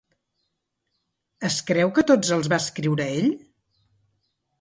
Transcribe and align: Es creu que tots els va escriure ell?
Es 1.49 1.57
creu 1.67 1.91
que 1.97 2.03
tots 2.11 2.31
els 2.37 2.49
va 2.53 2.59
escriure 2.65 3.07
ell? 3.19 3.29